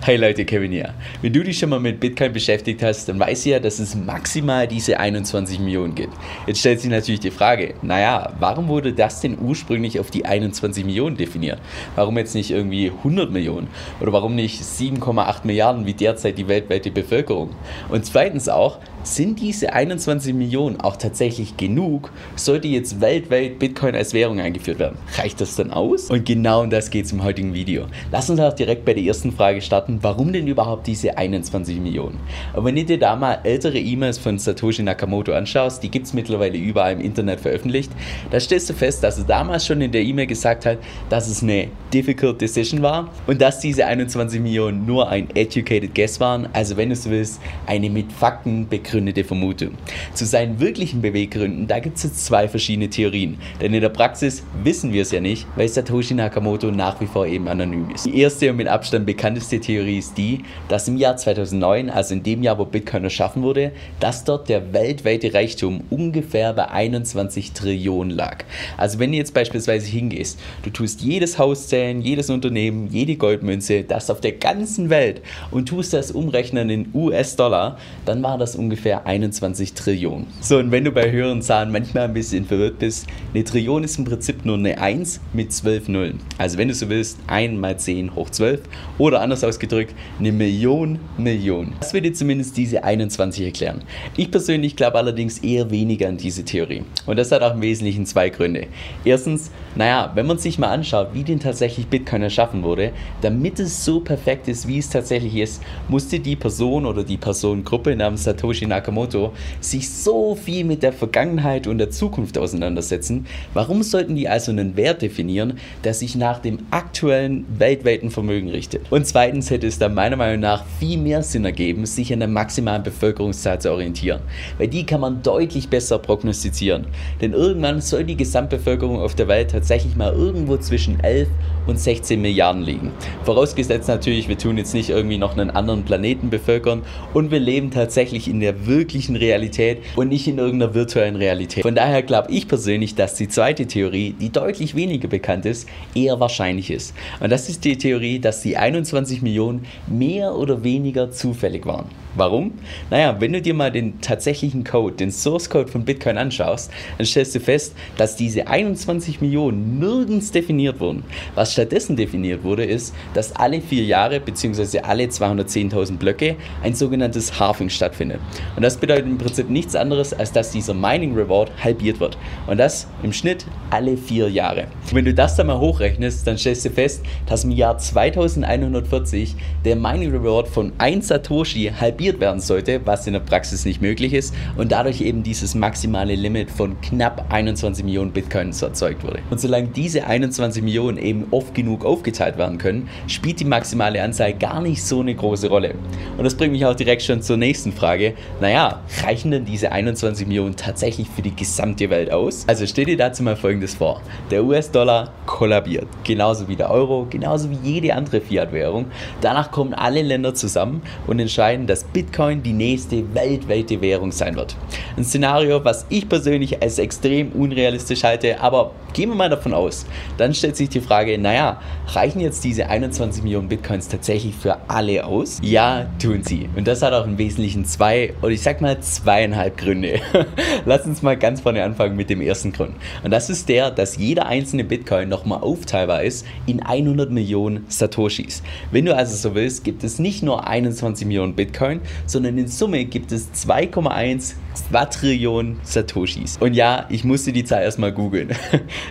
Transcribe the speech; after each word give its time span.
Hey 0.00 0.16
Leute, 0.16 0.44
Kevin 0.44 0.70
hier. 0.70 0.94
Wenn 1.22 1.32
du 1.32 1.42
dich 1.42 1.58
schon 1.58 1.70
mal 1.70 1.80
mit 1.80 1.98
Bitcoin 1.98 2.32
beschäftigt 2.32 2.84
hast, 2.84 3.08
dann 3.08 3.18
weißt 3.18 3.44
du 3.44 3.50
ja, 3.50 3.58
dass 3.58 3.80
es 3.80 3.96
maximal 3.96 4.68
diese 4.68 4.98
21 4.98 5.58
Millionen 5.58 5.96
gibt. 5.96 6.14
Jetzt 6.46 6.60
stellt 6.60 6.80
sich 6.80 6.88
natürlich 6.88 7.18
die 7.18 7.32
Frage, 7.32 7.74
naja, 7.82 8.32
warum 8.38 8.68
wurde 8.68 8.92
das 8.92 9.20
denn 9.20 9.36
ursprünglich 9.40 9.98
auf 9.98 10.10
die 10.12 10.24
21 10.24 10.84
Millionen 10.84 11.16
definiert? 11.16 11.58
Warum 11.96 12.16
jetzt 12.16 12.36
nicht 12.36 12.52
irgendwie 12.52 12.92
100 12.96 13.32
Millionen? 13.32 13.66
Oder 14.00 14.12
warum 14.12 14.36
nicht 14.36 14.62
7,8 14.62 15.40
Milliarden 15.42 15.84
wie 15.84 15.94
derzeit 15.94 16.38
die 16.38 16.46
weltweite 16.46 16.92
Bevölkerung? 16.92 17.50
Und 17.88 18.06
zweitens 18.06 18.48
auch, 18.48 18.78
sind 19.14 19.40
diese 19.40 19.72
21 19.72 20.34
Millionen 20.34 20.80
auch 20.80 20.96
tatsächlich 20.96 21.56
genug? 21.56 22.10
Sollte 22.36 22.68
jetzt 22.68 23.00
weltweit 23.00 23.58
Bitcoin 23.58 23.94
als 23.94 24.12
Währung 24.12 24.38
eingeführt 24.38 24.78
werden? 24.78 24.98
Reicht 25.16 25.40
das 25.40 25.56
dann 25.56 25.70
aus? 25.70 26.10
Und 26.10 26.26
genau 26.26 26.62
um 26.62 26.70
das 26.70 26.90
geht 26.90 27.06
es 27.06 27.12
im 27.12 27.22
heutigen 27.22 27.54
Video. 27.54 27.86
Lass 28.12 28.28
uns 28.28 28.38
auch 28.38 28.52
direkt 28.52 28.84
bei 28.84 28.92
der 28.92 29.02
ersten 29.02 29.32
Frage 29.32 29.62
starten. 29.62 29.98
Warum 30.02 30.32
denn 30.32 30.46
überhaupt 30.46 30.86
diese 30.86 31.16
21 31.16 31.80
Millionen? 31.80 32.20
Und 32.54 32.66
wenn 32.66 32.76
du 32.76 32.84
dir 32.84 32.98
da 32.98 33.16
mal 33.16 33.38
ältere 33.44 33.78
E-Mails 33.78 34.18
von 34.18 34.38
Satoshi 34.38 34.82
Nakamoto 34.82 35.32
anschaust, 35.32 35.82
die 35.82 35.90
gibt 35.90 36.06
es 36.06 36.12
mittlerweile 36.12 36.58
überall 36.58 36.92
im 36.92 37.00
Internet 37.00 37.40
veröffentlicht, 37.40 37.90
da 38.30 38.38
stellst 38.38 38.68
du 38.68 38.74
fest, 38.74 39.02
dass 39.02 39.18
er 39.18 39.24
damals 39.24 39.66
schon 39.66 39.80
in 39.80 39.90
der 39.90 40.02
E-Mail 40.02 40.26
gesagt 40.26 40.66
hat, 40.66 40.78
dass 41.08 41.28
es 41.28 41.42
eine 41.42 41.68
difficult 41.94 42.40
decision 42.40 42.82
war 42.82 43.10
und 43.26 43.40
dass 43.40 43.60
diese 43.60 43.86
21 43.86 44.40
Millionen 44.40 44.84
nur 44.84 45.08
ein 45.08 45.28
educated 45.34 45.94
guess 45.94 46.20
waren, 46.20 46.48
also 46.52 46.76
wenn 46.76 46.90
du 46.90 46.92
es 46.92 47.08
willst, 47.08 47.40
eine 47.66 47.88
mit 47.88 48.12
Fakten 48.12 48.68
begründete 48.68 48.97
begründete 48.98 49.22
Vermutung. 49.22 49.70
Zu 50.14 50.24
seinen 50.24 50.58
wirklichen 50.58 51.00
Beweggründen, 51.00 51.68
da 51.68 51.78
gibt 51.78 51.98
es 51.98 52.02
jetzt 52.02 52.26
zwei 52.26 52.48
verschiedene 52.48 52.90
Theorien. 52.90 53.38
Denn 53.60 53.72
in 53.72 53.80
der 53.80 53.90
Praxis 53.90 54.42
wissen 54.64 54.92
wir 54.92 55.02
es 55.02 55.12
ja 55.12 55.20
nicht, 55.20 55.46
weil 55.54 55.68
Satoshi 55.68 56.14
Nakamoto 56.14 56.70
nach 56.72 57.00
wie 57.00 57.06
vor 57.06 57.26
eben 57.26 57.46
anonym 57.46 57.90
ist. 57.94 58.06
Die 58.06 58.18
erste 58.18 58.50
und 58.50 58.56
mit 58.56 58.66
Abstand 58.66 59.06
bekannteste 59.06 59.60
Theorie 59.60 59.98
ist 59.98 60.18
die, 60.18 60.40
dass 60.68 60.88
im 60.88 60.96
Jahr 60.96 61.16
2009, 61.16 61.90
also 61.90 62.14
in 62.14 62.24
dem 62.24 62.42
Jahr, 62.42 62.58
wo 62.58 62.64
Bitcoin 62.64 63.04
erschaffen 63.04 63.42
wurde, 63.42 63.70
dass 64.00 64.24
dort 64.24 64.48
der 64.48 64.72
weltweite 64.72 65.32
Reichtum 65.32 65.84
ungefähr 65.90 66.52
bei 66.52 66.68
21 66.68 67.52
Trillionen 67.52 68.16
lag. 68.16 68.44
Also 68.76 68.98
wenn 68.98 69.12
du 69.12 69.18
jetzt 69.18 69.32
beispielsweise 69.32 69.86
hingehst, 69.86 70.40
du 70.64 70.70
tust 70.70 71.02
jedes 71.02 71.38
Haus 71.38 71.68
zählen, 71.68 72.02
jedes 72.02 72.30
Unternehmen, 72.30 72.88
jede 72.90 73.14
Goldmünze, 73.14 73.84
das 73.84 74.10
auf 74.10 74.20
der 74.20 74.32
ganzen 74.32 74.90
Welt 74.90 75.22
und 75.52 75.68
tust 75.68 75.92
das 75.92 76.10
umrechnen 76.10 76.68
in 76.70 76.88
US-Dollar, 76.92 77.78
dann 78.04 78.22
war 78.22 78.38
das 78.38 78.56
ungefähr 78.56 78.77
ungefähr 78.78 79.06
21 79.06 79.74
Trillionen. 79.74 80.28
So, 80.40 80.58
und 80.58 80.70
wenn 80.70 80.84
du 80.84 80.92
bei 80.92 81.10
höheren 81.10 81.42
Zahlen 81.42 81.72
manchmal 81.72 82.04
ein 82.04 82.14
bisschen 82.14 82.44
verwirrt 82.44 82.78
bist, 82.78 83.08
eine 83.34 83.42
Trillion 83.42 83.82
ist 83.82 83.98
im 83.98 84.04
Prinzip 84.04 84.44
nur 84.44 84.56
eine 84.56 84.80
1 84.80 85.20
mit 85.32 85.52
12 85.52 85.88
Nullen. 85.88 86.20
Also 86.38 86.58
wenn 86.58 86.68
du 86.68 86.74
so 86.74 86.88
willst, 86.88 87.18
1 87.26 87.58
mal 87.58 87.76
10 87.76 88.14
hoch 88.14 88.30
12 88.30 88.60
oder 88.96 89.20
anders 89.20 89.42
ausgedrückt, 89.42 89.96
eine 90.20 90.30
Million 90.30 91.00
Million. 91.16 91.72
Das 91.80 91.92
würde 91.92 92.12
zumindest 92.12 92.56
diese 92.56 92.84
21 92.84 93.46
erklären. 93.46 93.82
Ich 94.16 94.30
persönlich 94.30 94.76
glaube 94.76 94.96
allerdings 94.96 95.38
eher 95.38 95.72
weniger 95.72 96.08
an 96.08 96.16
diese 96.16 96.44
Theorie. 96.44 96.84
Und 97.06 97.18
das 97.18 97.32
hat 97.32 97.42
auch 97.42 97.54
im 97.54 97.62
Wesentlichen 97.62 98.06
zwei 98.06 98.28
Gründe. 98.28 98.68
Erstens, 99.04 99.50
naja, 99.74 100.12
wenn 100.14 100.26
man 100.26 100.38
sich 100.38 100.56
mal 100.60 100.68
anschaut, 100.68 101.08
wie 101.14 101.24
denn 101.24 101.40
tatsächlich 101.40 101.88
Bitcoin 101.88 102.22
erschaffen 102.22 102.62
wurde, 102.62 102.92
damit 103.22 103.58
es 103.58 103.84
so 103.84 103.98
perfekt 103.98 104.46
ist, 104.46 104.68
wie 104.68 104.78
es 104.78 104.88
tatsächlich 104.88 105.34
ist, 105.34 105.62
musste 105.88 106.20
die 106.20 106.36
Person 106.36 106.86
oder 106.86 107.02
die 107.02 107.16
Personengruppe 107.16 107.96
namens 107.96 108.22
Satoshi 108.22 108.67
Nakamoto 108.68 109.32
sich 109.60 109.90
so 109.90 110.34
viel 110.34 110.64
mit 110.64 110.82
der 110.82 110.92
Vergangenheit 110.92 111.66
und 111.66 111.78
der 111.78 111.90
Zukunft 111.90 112.38
auseinandersetzen, 112.38 113.26
warum 113.54 113.82
sollten 113.82 114.14
die 114.14 114.28
also 114.28 114.52
einen 114.52 114.76
Wert 114.76 115.02
definieren, 115.02 115.58
der 115.84 115.94
sich 115.94 116.14
nach 116.16 116.38
dem 116.38 116.58
aktuellen 116.70 117.44
weltweiten 117.58 118.10
Vermögen 118.10 118.50
richtet? 118.50 118.82
Und 118.90 119.06
zweitens 119.06 119.50
hätte 119.50 119.66
es 119.66 119.78
da 119.78 119.88
meiner 119.88 120.16
Meinung 120.16 120.40
nach 120.40 120.64
viel 120.78 120.98
mehr 120.98 121.22
Sinn 121.22 121.44
ergeben, 121.44 121.86
sich 121.86 122.12
an 122.12 122.20
der 122.20 122.28
maximalen 122.28 122.82
Bevölkerungszahl 122.82 123.60
zu 123.60 123.72
orientieren, 123.72 124.20
weil 124.58 124.68
die 124.68 124.86
kann 124.86 125.00
man 125.00 125.22
deutlich 125.22 125.68
besser 125.68 125.98
prognostizieren. 125.98 126.86
Denn 127.20 127.32
irgendwann 127.32 127.80
soll 127.80 128.04
die 128.04 128.16
Gesamtbevölkerung 128.16 129.00
auf 129.00 129.14
der 129.14 129.28
Welt 129.28 129.50
tatsächlich 129.50 129.96
mal 129.96 130.12
irgendwo 130.12 130.56
zwischen 130.56 131.00
11 131.00 131.28
und 131.66 131.78
16 131.78 132.20
Milliarden 132.20 132.62
liegen. 132.62 132.92
Vorausgesetzt 133.24 133.88
natürlich, 133.88 134.28
wir 134.28 134.38
tun 134.38 134.56
jetzt 134.56 134.74
nicht 134.74 134.90
irgendwie 134.90 135.18
noch 135.18 135.36
einen 135.36 135.50
anderen 135.50 135.84
Planeten 135.84 136.30
bevölkern 136.30 136.82
und 137.14 137.30
wir 137.30 137.40
leben 137.40 137.70
tatsächlich 137.70 138.28
in 138.28 138.40
der 138.40 138.57
wirklichen 138.66 139.16
Realität 139.16 139.78
und 139.96 140.08
nicht 140.08 140.26
in 140.26 140.38
irgendeiner 140.38 140.74
virtuellen 140.74 141.16
Realität. 141.16 141.62
Von 141.62 141.74
daher 141.74 142.02
glaube 142.02 142.30
ich 142.32 142.48
persönlich, 142.48 142.94
dass 142.94 143.14
die 143.14 143.28
zweite 143.28 143.66
Theorie, 143.66 144.14
die 144.18 144.30
deutlich 144.30 144.74
weniger 144.74 145.08
bekannt 145.08 145.46
ist, 145.46 145.68
eher 145.94 146.20
wahrscheinlich 146.20 146.70
ist. 146.70 146.94
Und 147.20 147.30
das 147.30 147.48
ist 147.48 147.64
die 147.64 147.76
Theorie, 147.76 148.18
dass 148.18 148.42
die 148.42 148.56
21 148.56 149.22
Millionen 149.22 149.64
mehr 149.86 150.34
oder 150.34 150.64
weniger 150.64 151.10
zufällig 151.10 151.66
waren. 151.66 151.86
Warum? 152.14 152.52
Naja, 152.90 153.16
wenn 153.20 153.32
du 153.32 153.42
dir 153.42 153.54
mal 153.54 153.70
den 153.70 154.00
tatsächlichen 154.00 154.64
Code, 154.64 154.96
den 154.96 155.12
Source 155.12 155.50
Code 155.50 155.70
von 155.70 155.84
Bitcoin 155.84 156.16
anschaust, 156.18 156.70
dann 156.96 157.06
stellst 157.06 157.34
du 157.34 157.40
fest, 157.40 157.74
dass 157.96 158.16
diese 158.16 158.46
21 158.46 159.20
Millionen 159.20 159.78
nirgends 159.78 160.32
definiert 160.32 160.80
wurden. 160.80 161.04
Was 161.34 161.52
stattdessen 161.52 161.96
definiert 161.96 162.42
wurde, 162.44 162.64
ist, 162.64 162.94
dass 163.14 163.36
alle 163.36 163.60
vier 163.60 163.84
Jahre 163.84 164.20
bzw. 164.20 164.80
alle 164.80 165.04
210.000 165.04 165.98
Blöcke 165.98 166.36
ein 166.62 166.74
sogenanntes 166.74 167.38
Halving 167.38 167.68
stattfindet. 167.68 168.20
Und 168.56 168.62
das 168.62 168.78
bedeutet 168.78 169.06
im 169.06 169.18
Prinzip 169.18 169.50
nichts 169.50 169.76
anderes, 169.76 170.12
als 170.14 170.32
dass 170.32 170.50
dieser 170.50 170.74
Mining 170.74 171.14
Reward 171.14 171.52
halbiert 171.62 172.00
wird. 172.00 172.16
Und 172.46 172.58
das 172.58 172.88
im 173.02 173.12
Schnitt 173.12 173.46
alle 173.70 173.96
vier 173.96 174.30
Jahre. 174.30 174.62
Und 174.62 174.94
wenn 174.94 175.04
du 175.04 175.14
das 175.14 175.36
dann 175.36 175.48
mal 175.48 175.60
hochrechnest, 175.60 176.26
dann 176.26 176.38
stellst 176.38 176.64
du 176.64 176.70
fest, 176.70 177.04
dass 177.26 177.44
im 177.44 177.50
Jahr 177.50 177.76
2140 177.78 179.36
der 179.64 179.76
Mining 179.76 180.10
Reward 180.10 180.48
von 180.48 180.72
1 180.78 181.08
Satoshi 181.08 181.70
halbiert 181.78 181.97
halbiert 181.98 182.20
werden 182.20 182.40
sollte, 182.40 182.80
was 182.84 183.08
in 183.08 183.14
der 183.14 183.20
Praxis 183.20 183.64
nicht 183.64 183.82
möglich 183.82 184.14
ist 184.14 184.32
und 184.56 184.70
dadurch 184.70 185.00
eben 185.00 185.24
dieses 185.24 185.56
maximale 185.56 186.14
Limit 186.14 186.48
von 186.48 186.80
knapp 186.80 187.26
21 187.30 187.84
Millionen 187.84 188.12
Bitcoins 188.12 188.62
erzeugt 188.62 189.02
wurde. 189.02 189.18
Und 189.30 189.40
solange 189.40 189.66
diese 189.68 190.06
21 190.06 190.62
Millionen 190.62 190.96
eben 190.96 191.26
oft 191.32 191.54
genug 191.54 191.84
aufgeteilt 191.84 192.38
werden 192.38 192.58
können, 192.58 192.88
spielt 193.08 193.40
die 193.40 193.44
maximale 193.44 194.00
Anzahl 194.00 194.32
gar 194.32 194.60
nicht 194.60 194.80
so 194.84 195.00
eine 195.00 195.12
große 195.12 195.48
Rolle. 195.48 195.74
Und 196.16 196.22
das 196.22 196.36
bringt 196.36 196.52
mich 196.52 196.64
auch 196.64 196.76
direkt 196.76 197.02
schon 197.02 197.20
zur 197.20 197.36
nächsten 197.36 197.72
Frage. 197.72 198.14
Naja, 198.40 198.80
reichen 199.02 199.32
denn 199.32 199.44
diese 199.44 199.72
21 199.72 200.28
Millionen 200.28 200.54
tatsächlich 200.54 201.08
für 201.08 201.22
die 201.22 201.34
gesamte 201.34 201.90
Welt 201.90 202.12
aus? 202.12 202.44
Also 202.46 202.64
stell 202.64 202.84
dir 202.84 202.96
dazu 202.96 203.24
mal 203.24 203.34
folgendes 203.34 203.74
vor. 203.74 204.02
Der 204.30 204.44
US-Dollar 204.44 205.12
kollabiert, 205.26 205.88
genauso 206.04 206.46
wie 206.46 206.54
der 206.54 206.70
Euro, 206.70 207.08
genauso 207.10 207.50
wie 207.50 207.58
jede 207.64 207.94
andere 207.94 208.20
Fiat-Währung. 208.20 208.86
Danach 209.20 209.50
kommen 209.50 209.74
alle 209.74 210.02
Länder 210.02 210.34
zusammen 210.34 210.82
und 211.08 211.18
entscheiden, 211.18 211.66
dass 211.66 211.87
Bitcoin 211.92 212.42
die 212.42 212.52
nächste 212.52 213.14
weltweite 213.14 213.80
Währung 213.80 214.12
sein 214.12 214.36
wird. 214.36 214.56
Ein 214.96 215.04
Szenario, 215.04 215.64
was 215.64 215.86
ich 215.88 216.08
persönlich 216.08 216.62
als 216.62 216.78
extrem 216.78 217.32
unrealistisch 217.32 218.04
halte, 218.04 218.40
aber 218.40 218.72
gehen 218.92 219.10
wir 219.10 219.16
mal 219.16 219.28
davon 219.28 219.54
aus. 219.54 219.86
Dann 220.16 220.34
stellt 220.34 220.56
sich 220.56 220.68
die 220.68 220.80
Frage, 220.80 221.18
naja, 221.18 221.60
reichen 221.88 222.20
jetzt 222.20 222.44
diese 222.44 222.68
21 222.68 223.22
Millionen 223.22 223.48
Bitcoins 223.48 223.88
tatsächlich 223.88 224.34
für 224.34 224.58
alle 224.68 225.04
aus? 225.04 225.38
Ja, 225.42 225.86
tun 226.00 226.22
sie. 226.22 226.48
Und 226.56 226.66
das 226.66 226.82
hat 226.82 226.92
auch 226.92 227.06
im 227.06 227.18
Wesentlichen 227.18 227.64
zwei, 227.64 228.14
oder 228.22 228.30
ich 228.30 228.42
sag 228.42 228.60
mal 228.60 228.80
zweieinhalb 228.80 229.56
Gründe. 229.56 230.00
Lass 230.64 230.86
uns 230.86 231.02
mal 231.02 231.16
ganz 231.16 231.40
vorne 231.40 231.62
anfangen 231.62 231.96
mit 231.96 232.10
dem 232.10 232.20
ersten 232.20 232.52
Grund. 232.52 232.74
Und 233.02 233.10
das 233.10 233.30
ist 233.30 233.48
der, 233.48 233.70
dass 233.70 233.96
jeder 233.96 234.26
einzelne 234.26 234.64
Bitcoin 234.64 235.08
nochmal 235.08 235.40
aufteilbar 235.40 236.02
ist 236.02 236.26
in 236.46 236.62
100 236.62 237.10
Millionen 237.10 237.64
Satoshis. 237.68 238.42
Wenn 238.70 238.84
du 238.84 238.94
also 238.94 239.14
so 239.16 239.34
willst, 239.34 239.64
gibt 239.64 239.84
es 239.84 239.98
nicht 239.98 240.22
nur 240.22 240.46
21 240.46 241.06
Millionen 241.06 241.34
Bitcoin, 241.34 241.77
sondern 242.06 242.38
in 242.38 242.48
Summe 242.48 242.84
gibt 242.84 243.12
es 243.12 243.28
2,1 243.32 244.34
Quadrillionen 244.68 245.60
Satoshis. 245.62 246.36
Und 246.38 246.54
ja, 246.54 246.86
ich 246.88 247.04
musste 247.04 247.32
die 247.32 247.44
Zahl 247.44 247.62
erstmal 247.62 247.92
googeln. 247.92 248.30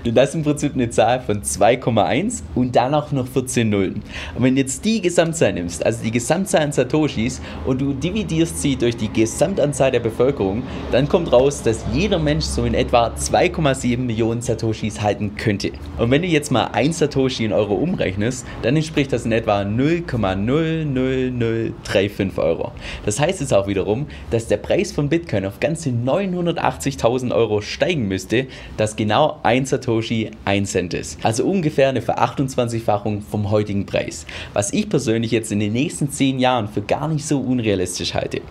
Das 0.03 0.29
ist 0.29 0.35
im 0.35 0.43
Prinzip 0.43 0.73
eine 0.73 0.89
Zahl 0.89 1.19
von 1.19 1.41
2,1 1.41 2.41
und 2.55 2.73
dann 2.75 2.93
auch 2.93 3.11
noch 3.11 3.27
14 3.27 3.69
Nullen. 3.69 4.01
Und 4.35 4.43
wenn 4.43 4.55
du 4.55 4.61
jetzt 4.61 4.85
die 4.85 5.01
Gesamtzahl 5.01 5.51
nimmst, 5.53 5.85
also 5.85 6.03
die 6.03 6.11
Gesamtzahl 6.11 6.61
an 6.61 6.71
Satoshis, 6.71 7.41
und 7.65 7.81
du 7.81 7.93
dividierst 7.93 8.61
sie 8.61 8.75
durch 8.75 8.97
die 8.97 9.11
Gesamtanzahl 9.11 9.91
der 9.91 9.99
Bevölkerung, 9.99 10.63
dann 10.91 11.09
kommt 11.09 11.31
raus, 11.31 11.61
dass 11.61 11.85
jeder 11.93 12.17
Mensch 12.19 12.45
so 12.45 12.65
in 12.65 12.73
etwa 12.73 13.09
2,7 13.09 13.97
Millionen 13.97 14.41
Satoshis 14.41 15.01
halten 15.01 15.35
könnte. 15.35 15.71
Und 15.97 16.09
wenn 16.09 16.21
du 16.21 16.27
jetzt 16.27 16.51
mal 16.51 16.65
1 16.65 16.99
Satoshi 16.99 17.45
in 17.45 17.53
Euro 17.53 17.75
umrechnest, 17.75 18.45
dann 18.61 18.75
entspricht 18.75 19.13
das 19.13 19.25
in 19.25 19.33
etwa 19.33 19.61
0,00035 19.61 22.37
Euro. 22.37 22.71
Das 23.05 23.19
heißt 23.19 23.41
jetzt 23.41 23.53
auch 23.53 23.67
wiederum, 23.67 24.07
dass 24.31 24.47
der 24.47 24.57
Preis 24.57 24.91
von 24.91 25.09
Bitcoin 25.09 25.45
auf 25.45 25.59
ganze 25.59 25.89
980.000 25.89 27.33
Euro 27.33 27.61
steigen 27.61 28.07
müsste, 28.07 28.47
dass 28.77 28.95
genau 28.95 29.39
ein 29.43 29.65
Satoshi 29.65 30.31
ein 30.45 30.65
Cent 30.65 30.93
ist. 30.93 31.23
Also 31.23 31.45
ungefähr 31.45 31.89
eine 31.89 32.01
Ver-28-fachung 32.01 33.21
vom 33.21 33.51
heutigen 33.51 33.85
Preis. 33.85 34.25
Was 34.53 34.73
ich 34.73 34.89
persönlich 34.89 35.31
jetzt 35.31 35.51
in 35.51 35.59
den 35.59 35.73
nächsten 35.73 36.11
10 36.11 36.39
Jahren 36.39 36.67
für 36.67 36.81
gar 36.81 37.07
nicht 37.07 37.25
so 37.25 37.39
unrealistisch 37.39 38.13
halte. 38.13 38.41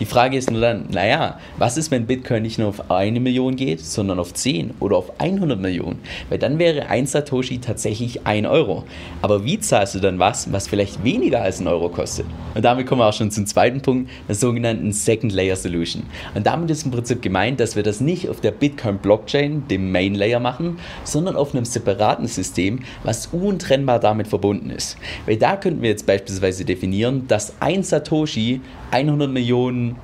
Die 0.00 0.06
Frage 0.06 0.36
ist 0.36 0.50
nur 0.50 0.60
dann, 0.60 0.86
naja, 0.90 1.38
was 1.58 1.76
ist, 1.76 1.90
wenn 1.90 2.06
Bitcoin 2.06 2.42
nicht 2.42 2.58
nur 2.58 2.68
auf 2.68 2.90
eine 2.90 3.20
Million 3.20 3.56
geht, 3.56 3.80
sondern 3.80 4.18
auf 4.18 4.34
10 4.34 4.74
oder 4.80 4.96
auf 4.96 5.20
100 5.20 5.60
Millionen? 5.60 5.98
Weil 6.28 6.38
dann 6.38 6.58
wäre 6.58 6.88
ein 6.88 7.06
Satoshi 7.06 7.58
tatsächlich 7.58 8.26
ein 8.26 8.46
Euro. 8.46 8.84
Aber 9.22 9.44
wie 9.44 9.58
zahlst 9.58 9.94
du 9.94 10.00
dann 10.00 10.18
was, 10.18 10.52
was 10.52 10.68
vielleicht 10.68 11.02
weniger 11.04 11.42
als 11.42 11.60
ein 11.60 11.68
Euro 11.68 11.88
kostet? 11.88 12.26
Und 12.54 12.64
damit 12.64 12.86
kommen 12.86 13.00
wir 13.00 13.06
auch 13.06 13.12
schon 13.12 13.30
zum 13.30 13.46
zweiten 13.76 13.82
Punkt, 13.82 14.10
der 14.28 14.34
sogenannten 14.34 14.92
Second 14.92 15.32
Layer 15.32 15.56
Solution. 15.56 16.04
Und 16.34 16.46
damit 16.46 16.70
ist 16.70 16.84
im 16.84 16.90
Prinzip 16.90 17.22
gemeint, 17.22 17.60
dass 17.60 17.76
wir 17.76 17.82
das 17.82 18.00
nicht 18.00 18.28
auf 18.28 18.40
der 18.40 18.50
Bitcoin 18.50 18.98
Blockchain, 18.98 19.66
dem 19.68 19.92
Main 19.92 20.14
Layer 20.14 20.40
machen, 20.40 20.78
sondern 21.04 21.36
auf 21.36 21.54
einem 21.54 21.64
separaten 21.64 22.26
System, 22.26 22.80
was 23.04 23.26
untrennbar 23.28 24.00
damit 24.00 24.28
verbunden 24.28 24.70
ist. 24.70 24.96
Weil 25.26 25.36
da 25.36 25.56
könnten 25.56 25.82
wir 25.82 25.90
jetzt 25.90 26.06
beispielsweise 26.06 26.64
definieren, 26.64 27.26
dass 27.28 27.54
ein 27.60 27.82
Satoshi 27.82 28.60
100 28.90 29.30
Millionen 29.30 29.96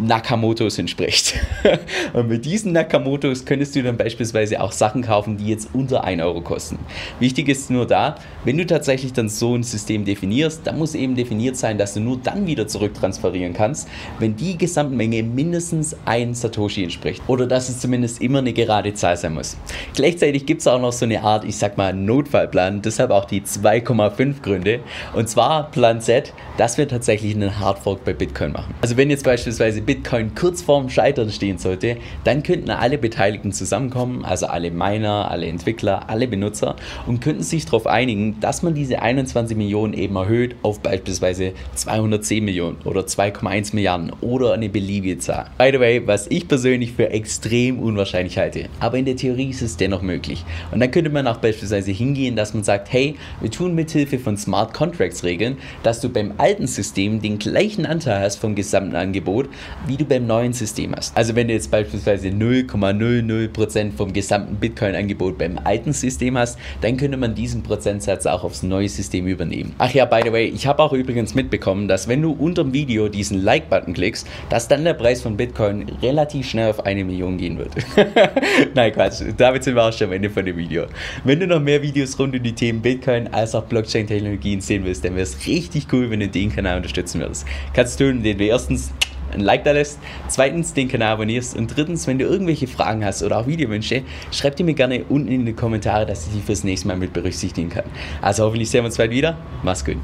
Nakamotos 0.00 0.78
entspricht. 0.78 1.34
und 2.12 2.28
mit 2.28 2.44
diesen 2.44 2.72
Nakamotos 2.72 3.44
könntest 3.44 3.74
du 3.76 3.82
dann 3.82 3.96
beispielsweise 3.96 4.60
auch 4.60 4.72
Sachen 4.72 5.02
kaufen, 5.02 5.36
die 5.36 5.48
jetzt 5.48 5.70
unter 5.72 6.04
1 6.04 6.22
Euro 6.22 6.40
kosten. 6.40 6.78
Wichtig 7.20 7.48
ist 7.48 7.70
nur 7.70 7.86
da, 7.86 8.16
wenn 8.44 8.56
du 8.58 8.66
tatsächlich 8.66 9.12
dann 9.12 9.28
so 9.28 9.54
ein 9.54 9.62
System 9.62 10.04
definierst, 10.04 10.66
dann 10.66 10.78
muss 10.78 10.94
eben 10.94 11.14
definiert 11.14 11.56
sein, 11.56 11.78
dass 11.78 11.94
du 11.94 12.00
nur 12.00 12.18
dann 12.18 12.46
wieder 12.46 12.66
zurücktransferieren 12.66 13.54
kannst, 13.54 13.88
wenn 14.18 14.36
die 14.36 14.58
Gesamtmenge 14.58 15.22
mindestens 15.22 15.96
1 16.04 16.40
Satoshi 16.40 16.84
entspricht. 16.84 17.22
Oder 17.26 17.46
dass 17.46 17.68
es 17.68 17.80
zumindest 17.80 18.20
immer 18.20 18.38
eine 18.38 18.52
gerade 18.52 18.94
Zahl 18.94 19.16
sein 19.16 19.34
muss. 19.34 19.56
Gleichzeitig 19.94 20.46
gibt 20.46 20.60
es 20.60 20.66
auch 20.66 20.80
noch 20.80 20.92
so 20.92 21.04
eine 21.04 21.22
Art, 21.22 21.44
ich 21.44 21.56
sag 21.56 21.76
mal, 21.76 21.92
Notfallplan, 21.92 22.82
deshalb 22.82 23.10
auch 23.10 23.24
die 23.24 23.42
2,5 23.42 24.42
Gründe. 24.42 24.80
Und 25.14 25.28
zwar 25.28 25.70
Plan 25.70 26.00
Z, 26.00 26.32
dass 26.56 26.78
wir 26.78 26.88
tatsächlich 26.88 27.34
einen 27.34 27.58
Hardfork 27.58 28.04
bei 28.04 28.12
Bitcoin 28.12 28.52
machen. 28.52 28.74
Also 28.80 28.96
wenn 28.96 29.10
jetzt 29.10 29.24
beispielsweise 29.24 29.80
Bitcoin 29.86 30.34
kurz 30.34 30.62
vorm 30.62 30.90
Scheitern 30.90 31.30
stehen 31.30 31.58
sollte, 31.58 31.96
dann 32.24 32.42
könnten 32.42 32.70
alle 32.70 32.98
Beteiligten 32.98 33.52
zusammenkommen, 33.52 34.24
also 34.24 34.46
alle 34.46 34.70
Miner, 34.70 35.30
alle 35.30 35.46
Entwickler, 35.46 36.10
alle 36.10 36.26
Benutzer 36.26 36.76
und 37.06 37.20
könnten 37.20 37.42
sich 37.42 37.64
darauf 37.64 37.86
einigen, 37.86 38.38
dass 38.40 38.62
man 38.62 38.74
diese 38.74 39.00
21 39.00 39.56
Millionen 39.56 39.94
eben 39.94 40.16
erhöht 40.16 40.56
auf 40.62 40.80
beispielsweise 40.80 41.52
210 41.74 42.44
Millionen 42.44 42.76
oder 42.84 43.02
2,1 43.02 43.74
Milliarden 43.74 44.12
oder 44.20 44.54
eine 44.54 44.68
beliebige 44.68 45.18
Zahl. 45.18 45.46
By 45.58 45.70
the 45.72 45.80
way, 45.80 46.06
was 46.06 46.26
ich 46.28 46.48
persönlich 46.48 46.92
für 46.92 47.10
extrem 47.10 47.78
unwahrscheinlich 47.78 48.38
halte, 48.38 48.68
aber 48.80 48.98
in 48.98 49.04
der 49.04 49.16
Theorie 49.16 49.50
ist 49.50 49.62
es 49.62 49.76
dennoch 49.76 50.02
möglich. 50.02 50.44
Und 50.72 50.80
dann 50.80 50.90
könnte 50.90 51.10
man 51.10 51.26
auch 51.26 51.38
beispielsweise 51.38 51.92
hingehen, 51.92 52.36
dass 52.36 52.54
man 52.54 52.64
sagt, 52.64 52.92
hey, 52.92 53.14
wir 53.40 53.50
tun 53.50 53.74
mithilfe 53.74 54.18
von 54.18 54.36
Smart 54.36 54.74
Contracts 54.74 55.22
Regeln, 55.22 55.58
dass 55.82 56.00
du 56.00 56.08
beim 56.08 56.34
alten 56.38 56.66
System 56.66 57.22
den 57.22 57.38
gleichen 57.38 57.86
Anteil 57.86 58.20
hast 58.20 58.36
vom 58.36 58.54
gesamten 58.54 58.96
Angebot, 58.96 59.48
wie 59.86 59.96
du 59.96 60.04
beim 60.04 60.26
neuen 60.26 60.52
System 60.52 60.94
hast. 60.94 61.16
Also 61.16 61.34
wenn 61.34 61.48
du 61.48 61.54
jetzt 61.54 61.70
beispielsweise 61.70 62.28
0,00% 62.28 63.92
vom 63.92 64.12
gesamten 64.12 64.56
Bitcoin-Angebot 64.56 65.38
beim 65.38 65.58
alten 65.62 65.92
System 65.92 66.36
hast, 66.38 66.58
dann 66.80 66.96
könnte 66.96 67.16
man 67.16 67.34
diesen 67.34 67.62
Prozentsatz 67.62 68.26
auch 68.26 68.44
aufs 68.44 68.62
neue 68.62 68.88
System 68.88 69.26
übernehmen. 69.26 69.74
Ach 69.78 69.90
ja, 69.92 70.04
by 70.04 70.20
the 70.24 70.32
way, 70.32 70.46
ich 70.46 70.66
habe 70.66 70.82
auch 70.82 70.92
übrigens 70.92 71.34
mitbekommen, 71.34 71.88
dass 71.88 72.08
wenn 72.08 72.22
du 72.22 72.32
unter 72.32 72.64
dem 72.64 72.72
Video 72.72 73.08
diesen 73.08 73.42
Like-Button 73.42 73.94
klickst, 73.94 74.26
dass 74.48 74.68
dann 74.68 74.84
der 74.84 74.94
Preis 74.94 75.22
von 75.22 75.36
Bitcoin 75.36 75.86
relativ 76.02 76.48
schnell 76.48 76.70
auf 76.70 76.84
eine 76.84 77.04
Million 77.04 77.36
gehen 77.36 77.58
wird. 77.58 77.72
Nein, 78.74 78.92
Quatsch. 78.92 79.22
Damit 79.36 79.64
sind 79.64 79.74
wir 79.74 79.84
auch 79.84 79.92
schon 79.92 80.08
am 80.08 80.14
Ende 80.14 80.30
von 80.30 80.44
dem 80.44 80.56
Video. 80.56 80.86
Wenn 81.24 81.40
du 81.40 81.46
noch 81.46 81.60
mehr 81.60 81.82
Videos 81.82 82.18
rund 82.18 82.34
um 82.34 82.42
die 82.42 82.52
Themen 82.52 82.80
Bitcoin 82.80 83.28
als 83.28 83.54
auch 83.54 83.64
Blockchain-Technologien 83.64 84.60
sehen 84.60 84.84
willst, 84.84 85.04
dann 85.04 85.14
wäre 85.14 85.22
es 85.22 85.46
richtig 85.46 85.86
cool, 85.92 86.10
wenn 86.10 86.20
du 86.20 86.28
den 86.28 86.54
Kanal 86.54 86.78
unterstützen 86.78 87.20
würdest. 87.20 87.46
Kannst 87.72 88.00
du 88.00 88.04
tun, 88.04 88.18
indem 88.18 88.38
du 88.38 88.44
erstens 88.44 88.92
ein 89.32 89.40
Like 89.40 89.64
da 89.64 89.72
lässt, 89.72 89.98
zweitens 90.28 90.74
den 90.74 90.88
Kanal 90.88 91.14
abonnierst 91.14 91.56
und 91.56 91.76
drittens, 91.76 92.06
wenn 92.06 92.18
du 92.18 92.24
irgendwelche 92.24 92.66
Fragen 92.66 93.04
hast 93.04 93.22
oder 93.22 93.38
auch 93.38 93.46
Videowünsche, 93.46 94.02
schreib 94.30 94.56
die 94.56 94.62
mir 94.62 94.74
gerne 94.74 95.04
unten 95.08 95.28
in 95.28 95.46
die 95.46 95.52
Kommentare, 95.52 96.06
dass 96.06 96.26
ich 96.26 96.34
die 96.34 96.40
fürs 96.40 96.64
nächste 96.64 96.88
Mal 96.88 96.96
mit 96.96 97.12
berücksichtigen 97.12 97.70
kann. 97.70 97.84
Also 98.22 98.44
hoffentlich 98.44 98.70
sehen 98.70 98.82
wir 98.82 98.86
uns 98.86 98.96
bald 98.96 99.10
wieder. 99.10 99.36
Mach's 99.62 99.84
gut. 99.84 99.96